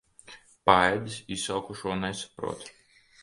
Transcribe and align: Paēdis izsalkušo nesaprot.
Paēdis 0.69 1.17
izsalkušo 1.37 1.99
nesaprot. 2.05 2.65